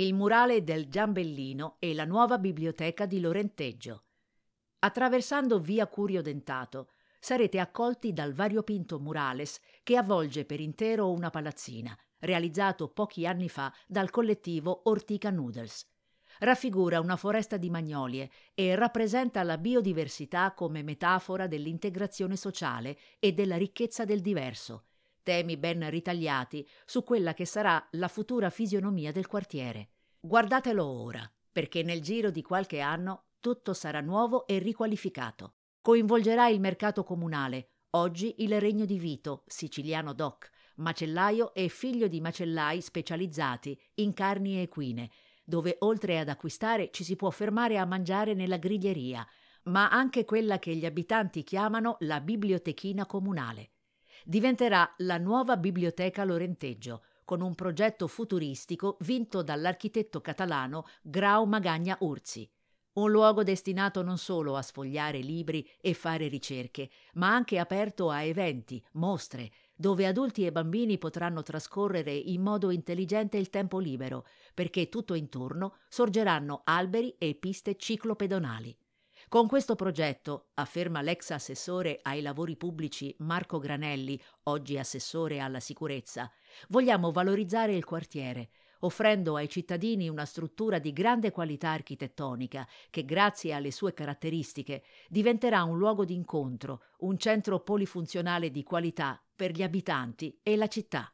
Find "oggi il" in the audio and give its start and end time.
37.90-38.58